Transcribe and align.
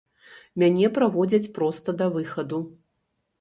Мяне 0.61 0.89
праводзяць 0.95 1.51
проста 1.59 1.95
да 2.01 2.09
выхаду. 2.17 2.59